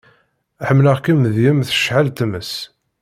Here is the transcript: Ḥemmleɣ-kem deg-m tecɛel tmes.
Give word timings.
Ḥemmleɣ-kem 0.67 1.19
deg-m 1.35 1.59
tecɛel 1.67 2.07
tmes. 2.11 2.53